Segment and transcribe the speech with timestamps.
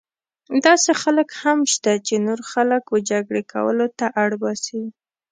[0.65, 4.81] داسې خلک هم شته چې نور خلک وه جګړې کولو ته اړ باسي.